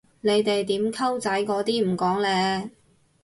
[0.21, 2.71] 你哋點溝仔嗰啲唔講嘞？